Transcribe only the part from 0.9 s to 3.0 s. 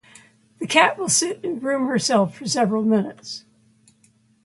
will sit and groom herself for several